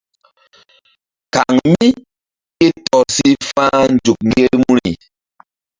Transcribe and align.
Kaŋ 1.33 1.55
mí 1.71 1.87
ke 2.57 2.67
tɔr 2.85 3.05
si 3.15 3.29
fa̧h 3.49 3.81
nzuk 3.93 4.19
ŋgermuri. 4.29 4.91